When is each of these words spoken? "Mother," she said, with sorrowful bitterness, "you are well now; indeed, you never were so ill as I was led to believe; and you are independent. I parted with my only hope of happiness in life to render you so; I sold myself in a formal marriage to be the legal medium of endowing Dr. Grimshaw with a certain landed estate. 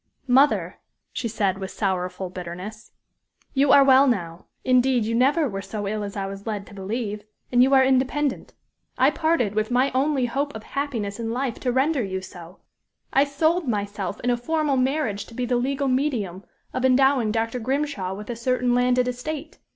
"Mother," 0.27 0.79
she 1.13 1.27
said, 1.27 1.59
with 1.59 1.69
sorrowful 1.69 2.31
bitterness, 2.31 2.91
"you 3.53 3.71
are 3.71 3.83
well 3.83 4.07
now; 4.07 4.45
indeed, 4.63 5.05
you 5.05 5.13
never 5.13 5.47
were 5.47 5.61
so 5.61 5.87
ill 5.87 6.03
as 6.03 6.17
I 6.17 6.25
was 6.25 6.47
led 6.47 6.65
to 6.65 6.73
believe; 6.73 7.23
and 7.51 7.61
you 7.61 7.75
are 7.75 7.83
independent. 7.85 8.55
I 8.97 9.11
parted 9.11 9.53
with 9.53 9.69
my 9.69 9.91
only 9.93 10.25
hope 10.25 10.55
of 10.55 10.63
happiness 10.63 11.19
in 11.19 11.31
life 11.31 11.59
to 11.59 11.71
render 11.71 12.01
you 12.03 12.19
so; 12.19 12.57
I 13.13 13.25
sold 13.25 13.67
myself 13.67 14.19
in 14.21 14.31
a 14.31 14.37
formal 14.37 14.75
marriage 14.75 15.27
to 15.27 15.35
be 15.35 15.45
the 15.45 15.57
legal 15.57 15.87
medium 15.87 16.45
of 16.73 16.83
endowing 16.83 17.31
Dr. 17.31 17.59
Grimshaw 17.59 18.15
with 18.15 18.31
a 18.31 18.35
certain 18.35 18.73
landed 18.73 19.07
estate. 19.07 19.59